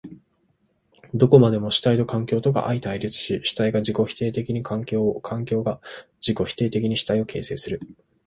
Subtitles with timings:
[1.13, 5.79] どこまでも主体と環境とが相対立し、主体が自己否定的に環境を、環境が
[6.25, 7.79] 自己否定的に主体を形成する。